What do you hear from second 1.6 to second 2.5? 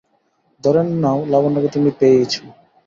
তুমি পেয়েইছ।